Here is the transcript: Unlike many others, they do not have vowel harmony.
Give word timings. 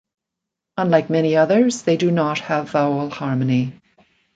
Unlike 0.77 1.11
many 1.11 1.35
others, 1.37 1.83
they 1.83 1.95
do 1.95 2.09
not 2.09 2.39
have 2.39 2.71
vowel 2.71 3.11
harmony. 3.11 3.79